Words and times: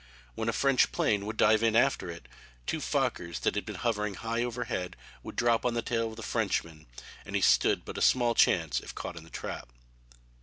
When 0.33 0.49
a 0.49 0.51
French 0.51 0.91
plane 0.91 1.27
would 1.27 1.37
dive 1.37 1.63
after 1.63 2.09
it, 2.09 2.27
two 2.65 2.79
Fokkers, 2.81 3.41
that 3.41 3.53
had 3.53 3.67
been 3.67 3.75
hovering 3.75 4.15
high 4.15 4.41
overhead, 4.41 4.95
would 5.21 5.35
drop 5.35 5.63
on 5.63 5.75
the 5.75 5.83
tail 5.83 6.09
of 6.09 6.15
the 6.15 6.23
Frenchman 6.23 6.87
and 7.23 7.35
he 7.35 7.41
stood 7.43 7.85
but 7.85 8.01
small 8.01 8.33
chance 8.33 8.79
if 8.79 8.95
caught 8.95 9.15
in 9.15 9.25
the 9.25 9.29
trap. 9.29 9.69